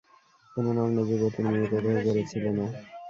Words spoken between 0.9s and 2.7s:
যুবতীর মৃতদেহ গড়ে ছিল না।